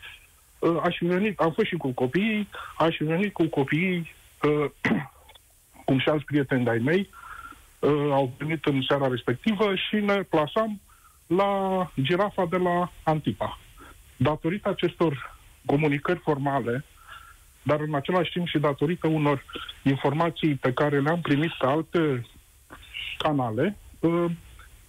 [0.60, 4.66] uh, aș fi venit, am fost și cu copiii, aș fi venit cu copiii, uh,
[5.86, 7.10] cum și alți prieteni de-ai mei,
[7.80, 10.82] uh, au venit în seara respectivă și ne plasam
[11.28, 11.52] la
[12.02, 13.60] girafa de la Antipa.
[14.18, 16.86] Datorită acestor comunicări formale,
[17.64, 19.44] dar în același timp și datorită unor
[19.84, 22.26] informații pe care le-am primit pe alte
[23.18, 24.32] canale, uh,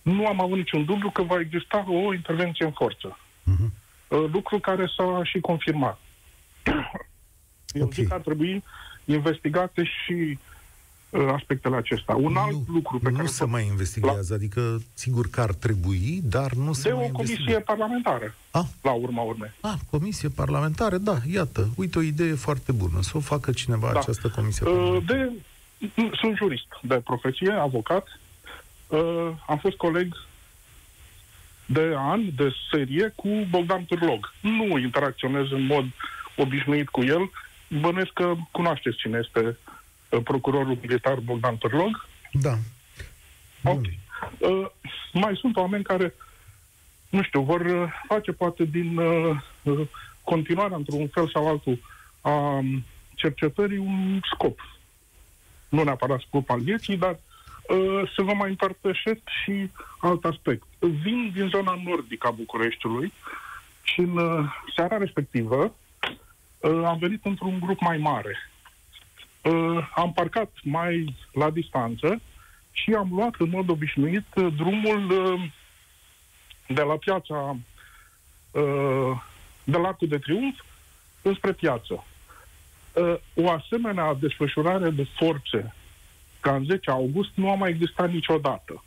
[0.03, 3.19] nu am avut niciun dubiu că va exista o intervenție în forță.
[3.19, 3.71] Uh-huh.
[4.09, 5.99] Lucru care s-a și confirmat.
[7.73, 7.93] Eu okay.
[7.93, 8.63] zic că ar trebui
[9.05, 10.56] investigate și uh,
[11.25, 12.15] aspectele acestea.
[12.15, 13.23] Un nu, alt lucru pe nu care...
[13.23, 14.35] Nu se mai investigează, la...
[14.35, 18.65] adică sigur că ar trebui, dar nu se De mai o comisie parlamentară, ah?
[18.83, 19.51] la urma urmei.
[19.61, 23.99] Ah, comisie parlamentară, da, iată, uite o idee foarte bună, să o facă cineva da.
[23.99, 25.31] această comisie uh, De
[26.21, 28.21] sunt jurist de profesie, avocat.
[28.87, 30.15] Uh, am fost coleg
[31.67, 34.33] de an, de serie, cu Bogdan Turlog.
[34.41, 35.85] Nu interacționez în mod
[36.37, 37.31] obișnuit cu el.
[37.81, 39.76] Bănesc că cunoașteți cine este uh,
[40.21, 42.09] procurorul militar Bogdan Turlog.
[42.33, 42.55] Da.
[43.65, 43.85] Ok.
[44.39, 44.67] Uh,
[45.13, 46.15] mai sunt oameni care,
[47.09, 49.87] nu știu, vor uh, face poate din uh, uh,
[50.25, 51.79] continuarea într-un fel sau altul
[52.21, 54.61] a um, cercetării un scop.
[55.69, 57.19] Nu neapărat scop al vieții, dar
[57.69, 60.63] uh, să vă mai împărtășesc și alt aspect.
[60.79, 63.13] Vin din zona nordică a Bucureștiului
[63.83, 64.45] și în uh,
[64.77, 65.75] seara respectivă
[66.59, 68.37] uh, am venit într-un grup mai mare.
[69.47, 72.21] Uh, am parcat mai la distanță
[72.73, 75.51] și am luat în mod obișnuit uh, drumul uh,
[76.67, 77.57] de la piața
[78.51, 79.21] uh,
[79.65, 80.61] de la Arcul de Triunf
[81.23, 82.05] înspre piață.
[82.93, 85.75] Uh, o asemenea desfășurare de forțe
[86.41, 88.85] ca în 10 august nu a mai existat niciodată.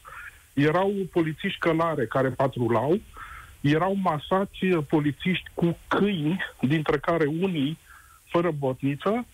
[0.54, 3.00] Erau polițiști călare care patrulau,
[3.62, 7.78] erau masați polițiști cu câini, dintre care unii
[8.26, 9.26] fără botniță,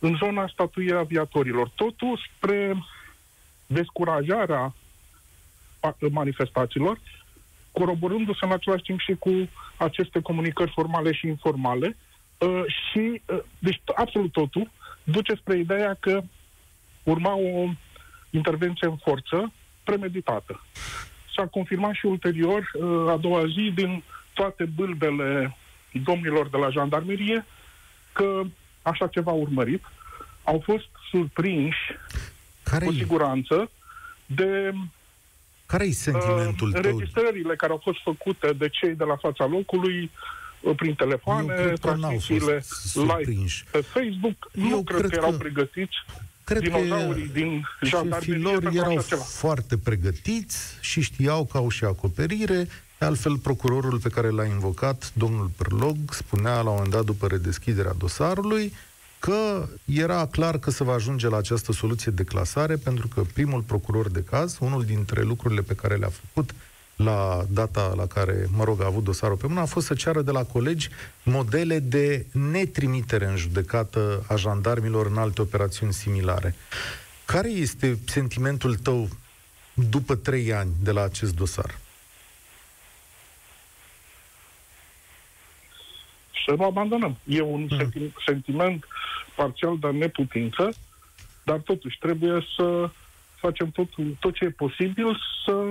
[0.00, 1.68] în zona statuiei aviatorilor.
[1.74, 2.76] Totul spre
[3.66, 4.74] descurajarea
[6.10, 6.98] manifestațiilor,
[7.72, 11.96] coroborându-se în același timp și cu aceste comunicări formale și informale.
[12.38, 14.70] Uh, și, uh, deci, absolut totul
[15.04, 16.22] duce spre ideea că
[17.02, 17.68] urma o
[18.30, 19.52] intervenție în forță
[19.84, 20.64] premeditată.
[21.36, 24.02] S-a confirmat și ulterior, uh, a doua zi, din
[24.34, 25.56] toate bâlbele
[26.04, 27.46] domnilor de la jandarmerie,
[28.12, 28.42] că
[28.82, 29.82] așa ceva urmărit.
[30.44, 31.96] Au fost surprinși
[32.62, 33.70] care cu siguranță
[34.26, 34.72] de
[35.66, 36.90] care e sentimentul uh, tău?
[36.90, 40.10] Înregistrările care au fost făcute de cei de la fața locului
[40.60, 42.64] uh, prin telefoane, transmisiile
[42.94, 45.96] live pe Facebook, Eu nu cred, cred că erau pregătiți
[46.44, 52.68] cred dinozaurii că din șefii lor erau foarte pregătiți și știau că au și acoperire.
[53.02, 57.92] Altfel, procurorul pe care l-a invocat, domnul Perlog, spunea la un moment dat după redeschiderea
[57.98, 58.72] dosarului
[59.18, 63.60] că era clar că se va ajunge la această soluție de clasare pentru că primul
[63.60, 66.54] procuror de caz, unul dintre lucrurile pe care le-a făcut
[66.96, 70.22] la data la care, mă rog, a avut dosarul pe mână, a fost să ceară
[70.22, 70.88] de la colegi
[71.22, 76.54] modele de netrimitere în judecată a jandarmilor în alte operațiuni similare.
[77.24, 79.08] Care este sentimentul tău
[79.74, 81.79] după trei ani de la acest dosar?
[86.46, 87.16] Să nu abandonăm.
[87.24, 88.12] E un hmm.
[88.26, 88.84] sentiment
[89.36, 90.72] parțial de neputință,
[91.44, 92.90] dar totuși trebuie să
[93.34, 95.64] facem tot, tot ce e posibil să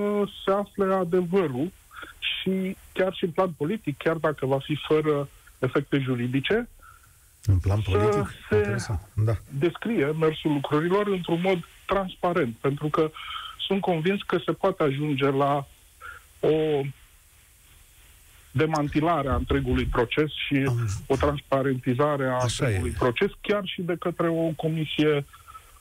[0.45, 1.71] se afle adevărul
[2.19, 5.29] și chiar și în plan politic, chiar dacă va fi fără
[5.59, 6.69] efecte juridice,
[7.45, 8.33] în plan politic?
[8.49, 9.33] se da.
[9.49, 13.11] descrie mersul lucrurilor într-un mod transparent, pentru că
[13.57, 15.67] sunt convins că se poate ajunge la
[16.39, 16.81] o
[18.51, 20.89] demantilarea întregului proces și Am...
[21.07, 22.99] o transparentizare a Așa întregului e.
[22.99, 25.25] proces, chiar și de către o comisie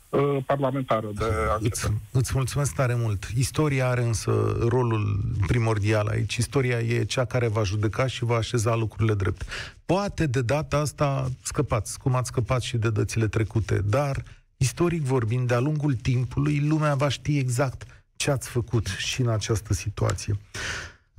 [0.08, 1.24] uh, parlamentară de
[1.60, 3.24] îți, îți mulțumesc tare mult.
[3.36, 6.36] Istoria are însă rolul primordial aici.
[6.36, 9.42] Istoria e cea care va judeca și va așeza lucrurile drept.
[9.86, 14.22] Poate de data asta scăpați, cum ați scăpat și de dățile trecute, dar
[14.56, 17.82] istoric vorbind, de-a lungul timpului, lumea va ști exact
[18.16, 20.38] ce ați făcut și în această situație.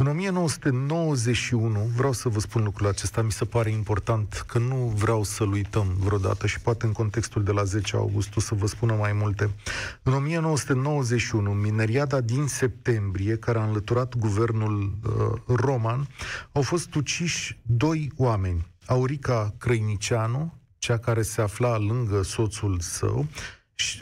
[0.02, 5.24] În 1991, vreau să vă spun lucrul acesta, mi se pare important că nu vreau
[5.24, 8.94] să-l uităm vreodată și poate în contextul de la 10 august o să vă spună
[8.94, 9.50] mai multe.
[10.04, 16.08] În 1991, mineriada din septembrie, care a înlăturat guvernul uh, roman,
[16.52, 18.68] au fost uciși doi oameni.
[18.86, 23.26] Aurica Crăinicianu, cea care se afla lângă soțul său,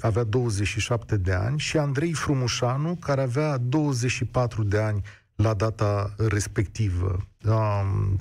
[0.01, 5.03] avea 27 de ani, și Andrei Frumușanu, care avea 24 de ani
[5.37, 7.27] la data respectivă.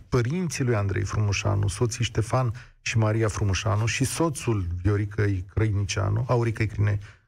[0.08, 6.70] Părinții lui Andrei Frumușanu, soții Ștefan și Maria Frumușanu și soțul Vioricăi Crăinicianu, Auricăi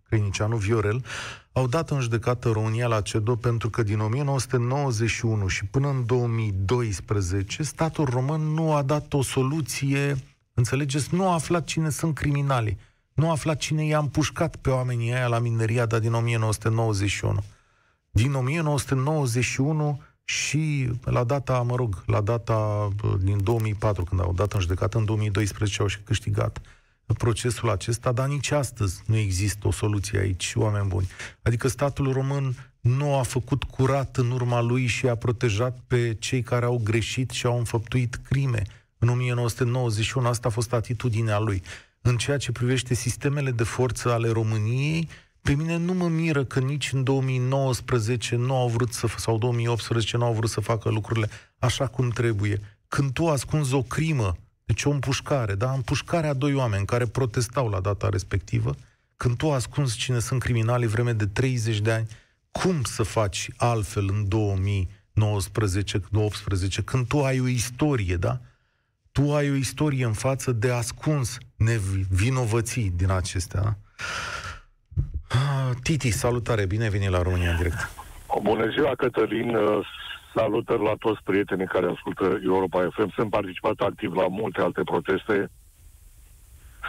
[0.09, 1.05] Crăinicianu, Viorel,
[1.53, 7.63] au dat în judecată România la CEDO pentru că din 1991 și până în 2012
[7.63, 10.17] statul român nu a dat o soluție,
[10.55, 12.79] înțelegeți, nu a aflat cine sunt criminali,
[13.13, 17.43] nu a aflat cine i-a împușcat pe oamenii aia la mineriada din 1991
[18.11, 22.89] din 1991 și la data, mă rog, la data
[23.21, 26.61] din 2004, când au dat în judecată, în 2012 au și câștigat
[27.15, 31.09] procesul acesta, dar nici astăzi nu există o soluție aici, oameni buni.
[31.43, 36.43] Adică statul român nu a făcut curat în urma lui și a protejat pe cei
[36.43, 38.63] care au greșit și au înfăptuit crime.
[38.99, 41.63] În 1991 asta a fost atitudinea lui.
[42.01, 45.09] În ceea ce privește sistemele de forță ale României,
[45.43, 50.17] pe mine nu mă miră că nici în 2019 nu au vrut să, sau 2018
[50.17, 52.61] nu au vrut să facă lucrurile așa cum trebuie.
[52.89, 55.73] Când tu ascunzi o crimă, deci o împușcare, da?
[55.73, 58.75] Împușcarea a doi oameni care protestau la data respectivă,
[59.17, 62.07] când tu ascunzi cine sunt criminali vreme de 30 de ani,
[62.51, 64.27] cum să faci altfel în
[66.81, 68.41] 2019-2018 când tu ai o istorie, da?
[69.13, 73.61] Tu ai o istorie în față de ascuns nevinovății din acestea.
[73.61, 73.77] Da?
[75.29, 77.91] Ah, Titi, salutare, bine ai venit la România în direct.
[78.43, 79.57] Bună ziua, Cătălin.
[80.35, 83.13] Salutări la toți prietenii care ascultă Europa FM.
[83.15, 85.51] Sunt participat activ la multe alte proteste.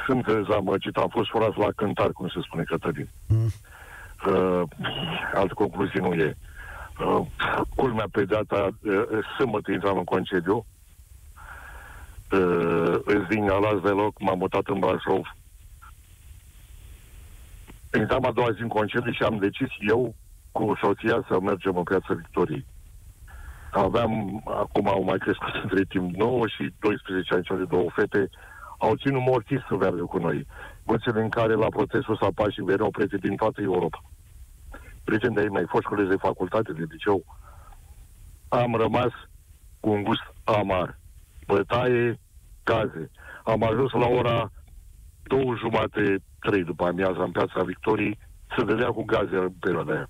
[0.06, 0.96] Sunt dezamăgit.
[0.96, 3.10] Am fost furat la cântar, cum se spune Cătălin.
[3.28, 3.52] Mm.
[4.28, 4.62] Uh,
[5.34, 6.38] altă concluzie nu e.
[7.00, 7.26] Uh,
[7.76, 9.02] culmea pe data uh,
[9.38, 10.66] sâmbătă intram în concediu.
[12.32, 15.36] Uh, îți din Alas deloc, m-am mutat în Brașov.
[17.94, 20.16] Intram a doua zi în concediu și am decis eu
[20.52, 22.66] cu soția să mergem în piața Victoriei.
[23.72, 28.30] Aveam, acum au mai crescut între timp 9 și 12 ani, cele două fete,
[28.78, 30.48] au ținut morții să meargă cu noi.
[30.84, 34.04] Vățele în care la protestul s-a și veneau prieteni din toată Europa.
[35.04, 37.24] Prieteni de ei mai fost colegi de facultate, de liceu.
[38.48, 39.12] Am rămas
[39.80, 41.00] cu un gust amar.
[41.46, 42.20] Bătaie,
[42.64, 43.12] gaze.
[43.44, 44.52] Am ajuns la ora
[45.34, 46.04] două jumate,
[46.40, 48.18] trei după amiază în piața Victoriei,
[48.56, 50.10] să dădea cu gaze în perioada aia.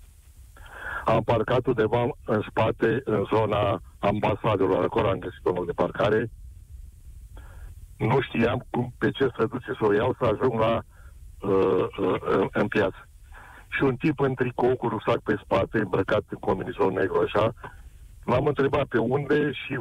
[1.06, 6.32] Am parcat undeva în spate, în zona ambasadelor, acolo am găsit un loc de parcare.
[7.98, 10.82] Nu știam cum, pe ce să duce să o iau să ajung la,
[11.40, 13.08] uh, uh, în piață.
[13.70, 17.54] Și un tip în tricou cu rusac pe spate, îmbrăcat în combinizon negru așa,
[18.24, 19.80] l-am întrebat pe unde și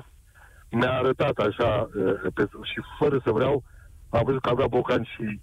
[0.70, 3.62] mi-a arătat așa, uh, pe, și fără să vreau,
[4.10, 5.40] am văzut că avea bocan și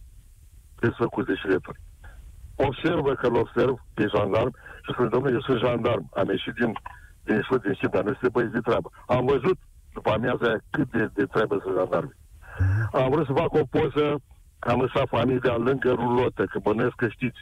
[0.80, 1.80] desfăcuți de șireturi
[2.56, 6.80] observă că îl observ pe jandarm și spune, domnule, eu sunt jandarm, am ieșit din,
[7.24, 8.90] din șut, din șut, dar nu este băieți de treabă.
[9.08, 9.58] Am văzut
[9.94, 12.16] după amiaza aia cât de, de treabă să jandarmi.
[12.92, 14.22] Am vrut să fac o poză,
[14.60, 17.40] am lăsat familia lângă rulotă, că bănesc că știți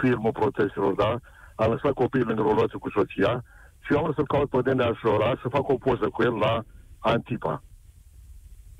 [0.00, 1.16] firmul protestelor, da?
[1.54, 3.44] Am lăsat copiii lângă rulotă cu soția
[3.80, 6.34] și eu am vrut să-l caut pe Denea Șora să fac o poză cu el
[6.34, 6.62] la
[6.98, 7.62] Antipa.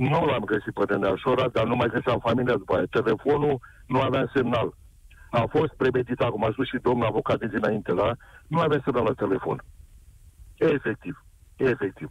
[0.09, 2.85] Nu l-am găsit pe Denea Șora, dar nu mai găseam familia după aia.
[2.91, 4.75] Telefonul nu avea semnal
[5.31, 8.13] a fost premeditat, cum a spus și domnul avocat de dinainte, da?
[8.47, 9.63] Nu avea să la telefon.
[10.57, 11.25] Efectiv.
[11.57, 12.11] Efectiv.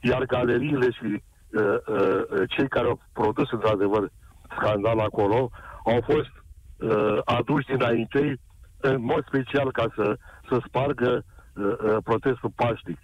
[0.00, 4.10] Iar galeriile și uh, uh, cei care au produs într-adevăr
[4.56, 5.50] scandal acolo
[5.84, 6.32] au fost
[6.78, 8.40] uh, aduși dinainte
[8.80, 10.16] în mod special ca să,
[10.48, 12.98] să spargă uh, uh, protestul paștic.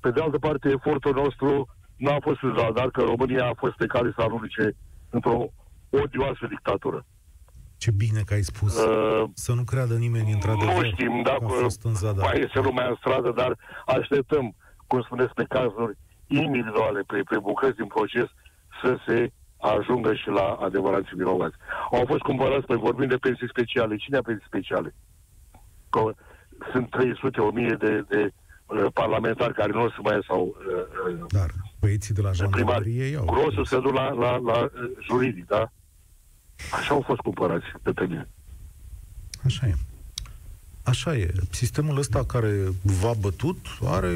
[0.00, 3.76] Pe de altă parte, efortul nostru nu a fost în zadar că România a fost
[3.76, 4.76] pe care să arunce
[5.10, 5.46] într-o
[5.90, 7.06] odioasă dictatură.
[7.76, 8.84] Ce bine că ai spus.
[8.84, 11.44] Uh, să nu creadă nimeni într-adevăr Nu știm dacă
[12.16, 14.54] mai este lumea în stradă, dar așteptăm,
[14.86, 18.28] cum spuneți, pe cazuri individuale, pe, pe bucăți din proces,
[18.82, 21.56] să se ajungă și la adevărații vinovați.
[21.90, 23.96] Au fost cumpărați, pe vorbim de pensii speciale.
[23.96, 24.94] Cine a pensii speciale?
[25.90, 26.14] Că
[26.72, 28.43] sunt 300, 1000 de, de uh,
[28.92, 30.56] parlamentari care nu se mai sau...
[31.08, 31.50] Uh, uh Dar
[31.80, 33.24] băieții de la jandarmerie iau.
[33.24, 34.70] Grosul se duc la, la, la uh,
[35.06, 35.72] juridic, da?
[36.72, 38.28] Așa au fost cumpărați de pe mine.
[39.44, 39.74] Așa e.
[40.84, 41.32] Așa e.
[41.50, 44.12] Sistemul ăsta care v-a bătut are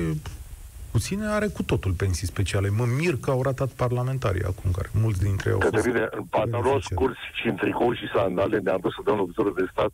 [0.90, 2.68] puține, are cu totul pensii speciale.
[2.68, 5.84] Mă mir că au ratat parlamentarii acum, care mulți dintre ei au fost...
[5.84, 9.68] Bine, în pantaloni scurți și în tricou și sandale ne-am dus să dăm lovitură de
[9.70, 9.92] stat.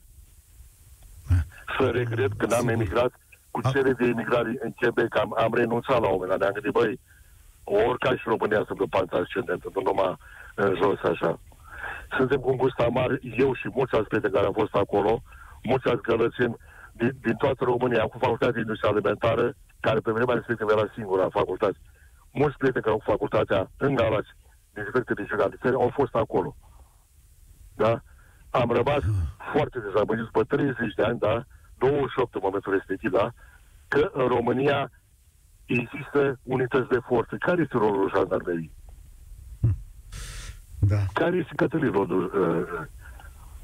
[1.31, 1.37] Eh.
[1.79, 3.13] Să regret că n-am emigrat
[3.55, 5.19] cu cele de emigrare în Quebec.
[5.19, 6.39] Am, am renunțat la un moment dat.
[6.41, 7.01] Ne-am gândit, băi,
[7.65, 10.17] oricare și România să pe partea ascendentă, nu numai
[10.55, 11.33] în jos așa.
[12.17, 13.11] Suntem cu un gust amar,
[13.45, 15.23] eu și mulți alți prieteni care au fost acolo,
[15.63, 16.57] mulți alți călățeni
[16.93, 19.47] din, din toată România, am cu facultatea de industrie alimentară,
[19.81, 21.79] care pe vremea respectivă era singura facultate.
[22.41, 24.31] Mulți prieteni care au cu facultatea în Galați,
[24.73, 26.57] din diferite regiuni ale țării, au fost acolo.
[27.83, 27.93] Da?
[28.51, 29.03] Am rămas
[29.53, 31.45] foarte dezamăgit după 30 de ani, da?
[31.79, 33.33] 28 în momentul respectiv, da?
[33.89, 34.91] Că în România
[35.65, 37.37] există unități de forță.
[37.37, 38.73] Care este rolul jandarmeriei?
[40.79, 41.03] Da.
[41.13, 42.25] Care este Cătălin Rodul?
[42.25, 42.87] Uh,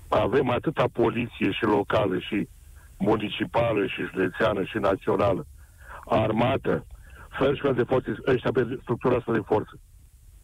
[0.08, 2.48] avem atâta poliție și locală și
[2.98, 5.46] municipală și județeană și națională,
[6.04, 6.86] armată,
[7.38, 9.80] fel și fel de forțe, ăștia pe structura asta de forță.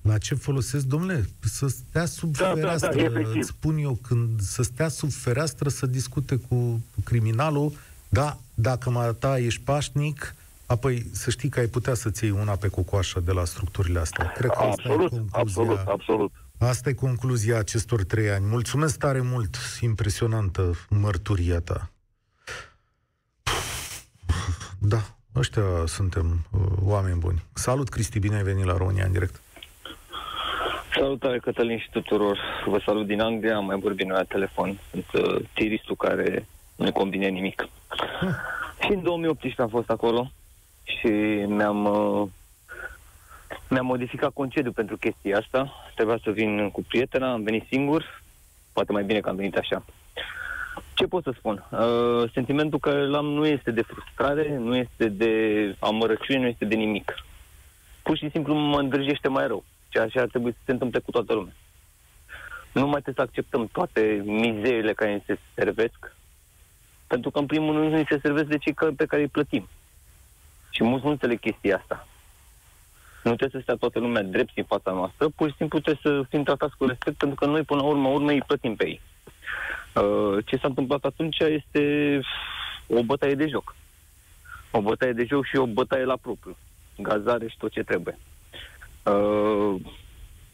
[0.07, 1.29] La ce folosesc, domnule?
[1.41, 5.69] Să stea sub da, fereastră, da, da, îți spun eu, când să stea sub fereastră
[5.69, 7.73] să discute cu criminalul,
[8.09, 10.35] da, dacă mă ta ești pașnic,
[10.67, 14.33] apoi să știi că ai putea să-ți iei una pe cocoașă de la structurile astea.
[14.33, 16.33] Cred că absolut, asta e absolut, absolut.
[16.59, 18.47] Asta e concluzia acestor trei ani.
[18.47, 21.91] Mulțumesc tare mult, impresionantă mărturia ta.
[24.79, 27.45] Da, ăștia suntem uh, oameni buni.
[27.53, 29.41] Salut, Cristi, bine ai venit la România în direct.
[31.07, 32.39] Salutare, Cătălin și tuturor.
[32.65, 34.79] Vă salut din Anglia, am mai vorbit noi la telefon.
[34.91, 36.47] Sunt uh, tiristul care
[36.77, 37.69] nu ne convine nimic.
[38.85, 40.31] Și în 2018 am fost acolo
[40.85, 41.07] și
[41.47, 42.29] mi-am uh,
[43.69, 45.73] mi-am modificat concediu pentru chestia asta.
[45.95, 48.23] Trebuia să vin cu prietena, am venit singur.
[48.73, 49.85] Poate mai bine că am venit așa.
[50.95, 51.65] Ce pot să spun?
[51.71, 55.31] Uh, sentimentul care l-am nu este de frustrare, nu este de
[55.79, 57.15] amărăciune, nu este de nimic.
[58.03, 59.65] Pur și simplu mă îndrăgește mai rău,
[59.97, 61.53] ceea ce ar trebui să se întâmple cu toată lumea.
[62.73, 66.17] Nu mai trebuie să acceptăm toate mizerile care ni se servesc,
[67.07, 69.69] pentru că, în primul rând, nu ni se servesc de cei pe care îi plătim.
[70.71, 72.07] Și mulți nu înțeleg chestia asta.
[73.23, 76.29] Nu trebuie să stea toată lumea drept în fața noastră, pur și simplu trebuie să
[76.29, 79.01] fim tratați cu respect, pentru că noi, până la urmă, urmă îi plătim pe ei.
[79.95, 82.21] Uh, ce s-a întâmplat atunci este
[82.87, 83.75] o bătaie de joc.
[84.71, 86.57] O bătaie de joc și o bătaie la propriu.
[86.99, 88.19] Gazare și tot ce trebuie.
[89.07, 89.81] Uh,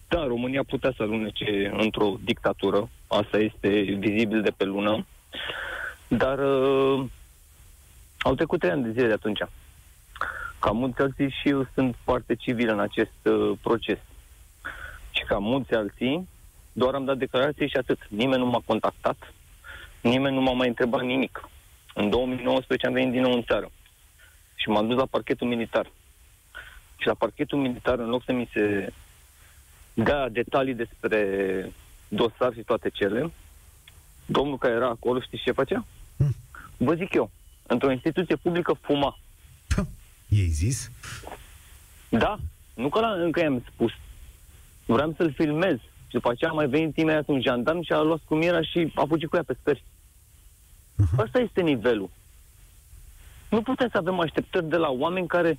[0.09, 2.89] da, România putea să alunece într-o dictatură.
[3.07, 5.07] Asta este vizibil de pe lună.
[6.09, 7.05] Dar uh,
[8.19, 9.39] au trecut trei ani de zile de atunci.
[10.59, 13.99] Ca mulți alții și eu sunt foarte civil în acest uh, proces.
[15.11, 16.29] Și ca mulți alții,
[16.73, 17.99] doar am dat declarație și atât.
[18.09, 19.35] Nimeni nu m-a contactat,
[20.01, 21.49] nimeni nu m-a mai întrebat nimic.
[21.95, 23.71] În 2019 am venit din nou în țară
[24.55, 25.91] și m-am dus la parchetul militar.
[27.03, 28.93] Și la parchetul militar, în loc să mi se
[29.95, 31.21] dea detalii despre
[32.09, 33.33] dosar și toate cele,
[34.27, 35.85] domnul care era acolo, știți ce facea?
[36.17, 36.35] Hmm.
[36.77, 37.31] Vă zic eu,
[37.67, 39.19] într-o instituție publică fuma.
[40.29, 40.91] Ei zis?
[42.09, 42.39] Da,
[42.75, 43.93] nu că la, încă i-am spus.
[44.87, 45.77] Vreau să-l filmez.
[45.79, 48.93] Și după aceea a mai venit imediat un jandarm și a luat cu mira și
[48.95, 49.85] a fugit cu ea pe speri.
[51.03, 51.17] Uh-huh.
[51.17, 52.11] Asta este nivelul.
[53.51, 55.59] Nu putem să avem așteptări de la oameni care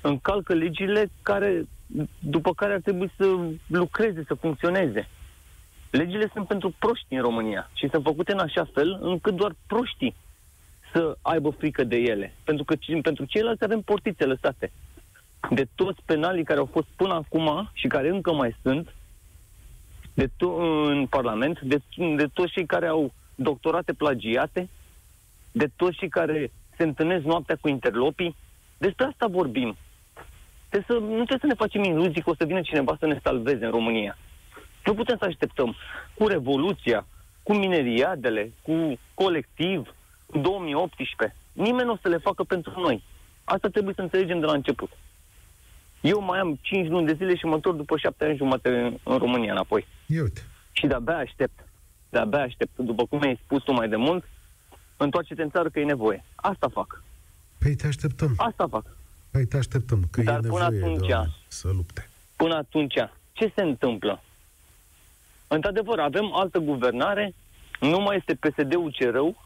[0.00, 1.66] încalcă legile care,
[2.18, 3.36] după care ar trebui să
[3.66, 5.08] lucreze, să funcționeze.
[5.90, 10.14] Legile sunt pentru proști în România și sunt făcute în așa fel încât doar proștii
[10.92, 12.34] să aibă frică de ele.
[12.44, 14.72] Pentru că pentru ceilalți avem portițe lăsate.
[15.50, 18.94] De toți penalii care au fost până acum și care încă mai sunt
[20.14, 21.80] de to- în Parlament, de,
[22.16, 24.68] de toți cei care au doctorate plagiate,
[25.52, 28.36] de toți cei care se întâlnesc noaptea cu interlopii.
[28.78, 29.76] Despre asta vorbim.
[30.68, 33.20] Trebuie să, nu trebuie să ne facem iluzii că o să vină cineva să ne
[33.22, 34.18] salveze în România.
[34.84, 35.76] Nu putem să așteptăm
[36.14, 37.06] cu revoluția,
[37.42, 39.94] cu mineriadele, cu colectiv,
[40.42, 41.36] 2018.
[41.52, 43.02] Nimeni nu o să le facă pentru noi.
[43.44, 44.90] Asta trebuie să înțelegem de la început.
[46.00, 48.98] Eu mai am 5 luni de zile și mă întorc după 7 ani jumate în,
[49.02, 49.86] în România înapoi.
[50.06, 50.40] Iute.
[50.72, 51.64] Și de-abia aștept.
[52.08, 52.78] De-abia aștept.
[52.78, 54.24] După cum ai spus tu mai de mult,
[54.96, 56.24] întoarce-te în țară că e nevoie.
[56.34, 57.02] Asta fac.
[57.58, 58.34] Păi te așteptăm.
[58.36, 58.97] Asta fac.
[59.30, 62.08] Păi te așteptăm, că Dar e până nevoie atunci, de să lupte.
[62.36, 62.94] Până atunci,
[63.32, 64.22] ce se întâmplă?
[65.48, 67.34] Într-adevăr, avem altă guvernare,
[67.80, 69.36] nu mai este PSD-ul ce rău,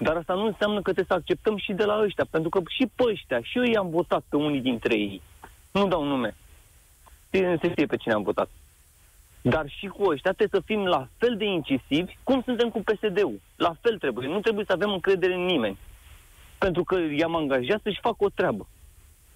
[0.00, 2.90] dar asta nu înseamnă că trebuie să acceptăm și de la ăștia, pentru că și
[2.94, 5.22] pe ăștia, și eu i-am votat pe unii dintre ei.
[5.70, 6.36] Nu dau nume.
[7.30, 8.48] Se știe pe cine am votat.
[9.42, 13.40] Dar și cu ăștia trebuie să fim la fel de incisivi cum suntem cu PSD-ul.
[13.56, 14.28] La fel trebuie.
[14.28, 15.78] Nu trebuie să avem încredere în nimeni.
[16.58, 18.66] Pentru că i-am angajat să-și facă o treabă.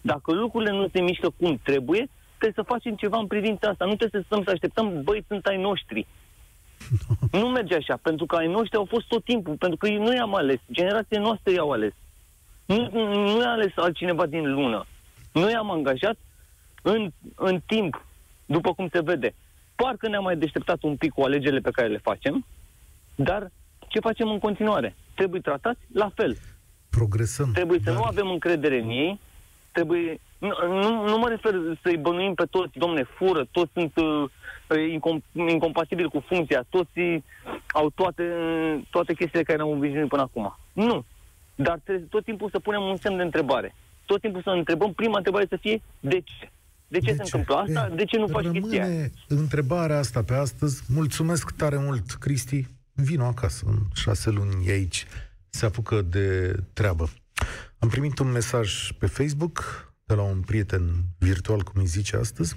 [0.01, 3.85] Dacă lucrurile nu se mișcă cum trebuie, trebuie să facem ceva în privința asta.
[3.85, 6.07] Nu trebuie să stăm să așteptăm, băi, sunt ai noștri.
[7.41, 10.35] nu merge așa, pentru că ai noștri au fost tot timpul, pentru că noi am
[10.35, 11.93] ales, generațiile noastre i-au ales.
[12.65, 14.87] Nu, nu i-a ales altcineva din lună.
[15.33, 16.17] Noi am angajat
[16.83, 18.05] în, în timp,
[18.47, 19.35] după cum se vede.
[19.75, 22.47] Parcă ne-am mai deșteptat un pic cu alegerile pe care le facem,
[23.15, 23.51] dar
[23.89, 24.97] ce facem în continuare?
[25.15, 26.37] Trebuie tratați la fel.
[26.91, 27.53] Progresăm.
[27.53, 27.95] Trebuie să dar...
[27.95, 29.21] nu avem încredere în ei,
[29.73, 30.21] trebuie...
[30.39, 34.31] Nu, nu, nu mă refer să-i bănuim pe toți, domne, fură, toți sunt uh,
[34.71, 37.23] incom- incompatibili cu funcția, toți
[37.67, 38.25] au toate,
[38.91, 40.59] toate chestiile care ne-au obișnuit până acum.
[40.73, 41.05] Nu.
[41.55, 43.75] Dar trebuie tot timpul să punem un semn de întrebare.
[44.07, 46.51] Tot timpul să întrebăm, prima întrebare să fie, de ce?
[46.89, 47.23] De ce de se ce?
[47.23, 47.89] întâmplă asta?
[47.93, 48.87] E, de ce nu faci chestia
[49.29, 50.83] întrebarea asta pe astăzi.
[50.89, 52.67] Mulțumesc tare mult, Cristi.
[52.93, 55.07] Vino acasă, în șase luni e aici.
[55.49, 57.09] Se apucă de treabă.
[57.81, 59.65] Am primit un mesaj pe Facebook
[60.05, 62.55] de la un prieten virtual, cum îi zice astăzi.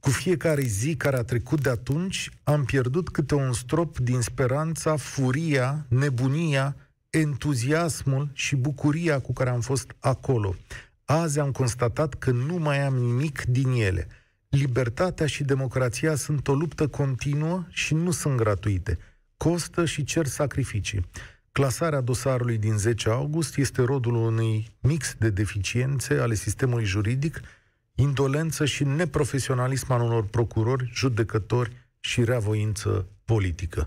[0.00, 4.96] Cu fiecare zi care a trecut de atunci, am pierdut câte un strop din speranța,
[4.96, 6.76] furia, nebunia,
[7.10, 10.54] entuziasmul și bucuria cu care am fost acolo.
[11.04, 14.06] Azi am constatat că nu mai am nimic din ele.
[14.48, 18.98] Libertatea și democrația sunt o luptă continuă și nu sunt gratuite.
[19.36, 21.06] Costă și cer sacrificii.
[21.52, 27.40] Clasarea dosarului din 10 august este rodul unui mix de deficiențe ale sistemului juridic,
[27.94, 33.86] indolență și neprofesionalism al unor procurori, judecători și reavoință politică.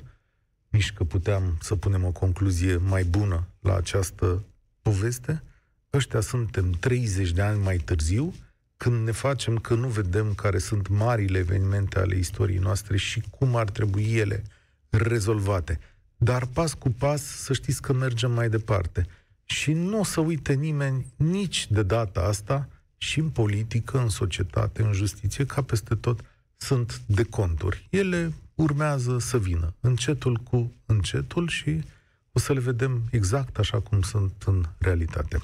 [0.70, 4.44] Nici că puteam să punem o concluzie mai bună la această
[4.82, 5.44] poveste,
[5.94, 8.34] ăștia suntem 30 de ani mai târziu,
[8.78, 13.56] când ne facem că nu vedem care sunt marile evenimente ale istoriei noastre și cum
[13.56, 14.44] ar trebui ele
[14.90, 15.80] rezolvate.
[16.24, 19.08] Dar pas cu pas să știți că mergem mai departe.
[19.46, 22.68] Și nu o să uite nimeni nici de data asta
[22.98, 26.20] și în politică, în societate, în justiție, ca peste tot,
[26.58, 27.88] sunt de conturi.
[27.90, 31.84] Ele urmează să vină, încetul cu încetul și
[32.32, 35.40] o să le vedem exact așa cum sunt în realitate.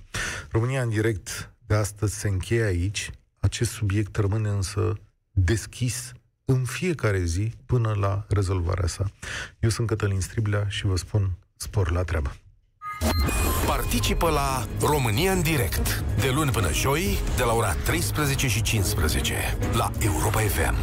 [0.51, 3.11] România în direct de astăzi se încheie aici.
[3.39, 4.99] Acest subiect rămâne însă
[5.31, 6.11] deschis
[6.49, 9.05] în fiecare zi până la rezolvarea sa.
[9.59, 12.35] Eu sunt Cătălin Striblea și vă spun spor la treabă.
[13.65, 19.57] Participă la România în direct de luni până joi de la ora 13 și 15
[19.73, 20.75] la Europa FM.